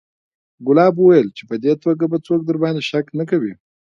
ګلاب 0.67 0.95
وويل 0.97 1.27
چې 1.37 1.43
په 1.49 1.55
دې 1.63 1.73
توګه 1.83 2.03
به 2.11 2.17
څوک 2.27 2.41
درباندې 2.45 2.81
شک 2.89 3.05
نه 3.19 3.23
کوي. 3.29 3.53